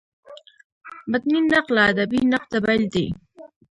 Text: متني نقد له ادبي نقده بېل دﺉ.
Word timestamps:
متني 1.11 1.39
نقد 1.49 1.67
له 1.75 1.81
ادبي 1.89 2.19
نقده 2.33 2.57
بېل 2.65 2.81
دﺉ. 2.93 3.05